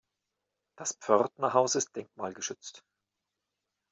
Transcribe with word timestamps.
Das 0.79 0.93
Pförtnerhaus 0.93 1.75
ist 1.75 1.95
denkmalgeschützt. 1.95 2.83